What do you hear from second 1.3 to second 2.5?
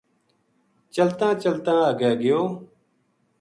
چلتاں اگے گیو